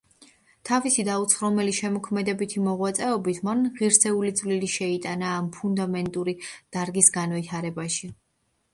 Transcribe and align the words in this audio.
თავისი 0.69 1.03
დაუცხრომელი 1.09 1.75
შემოქმედებითი 1.79 2.63
მოღვაწეობით 2.69 3.43
მან 3.49 3.63
ღირსეული 3.77 4.35
წვლილი 4.43 4.73
შეიტანა 4.79 5.37
ამ 5.37 5.55
ფუნდამენტური 5.61 6.39
დარგის 6.51 7.17
განვითარებაში. 7.21 8.17